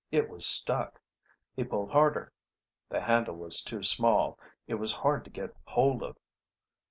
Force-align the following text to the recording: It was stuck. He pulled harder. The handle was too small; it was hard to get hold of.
It 0.09 0.31
was 0.31 0.47
stuck. 0.47 0.99
He 1.55 1.63
pulled 1.63 1.91
harder. 1.91 2.33
The 2.89 3.01
handle 3.01 3.35
was 3.35 3.61
too 3.61 3.83
small; 3.83 4.39
it 4.65 4.73
was 4.79 4.91
hard 4.91 5.23
to 5.25 5.29
get 5.29 5.55
hold 5.67 6.01
of. 6.01 6.17